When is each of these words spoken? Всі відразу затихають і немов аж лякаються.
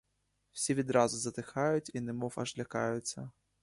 Всі 0.51 0.73
відразу 0.73 1.17
затихають 1.17 1.91
і 1.95 2.01
немов 2.01 2.33
аж 2.37 2.57
лякаються. 2.57 3.31